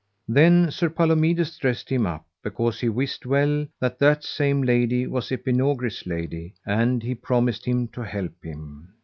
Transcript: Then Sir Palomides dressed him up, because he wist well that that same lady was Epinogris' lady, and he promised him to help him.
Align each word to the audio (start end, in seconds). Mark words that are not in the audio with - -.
Then 0.27 0.71
Sir 0.71 0.89
Palomides 0.89 1.57
dressed 1.59 1.91
him 1.91 2.07
up, 2.07 2.25
because 2.41 2.79
he 2.81 2.89
wist 2.89 3.23
well 3.27 3.67
that 3.79 3.99
that 3.99 4.23
same 4.23 4.63
lady 4.63 5.05
was 5.05 5.29
Epinogris' 5.31 6.07
lady, 6.07 6.55
and 6.65 7.03
he 7.03 7.13
promised 7.13 7.65
him 7.65 7.87
to 7.89 8.01
help 8.01 8.43
him. 8.43 8.95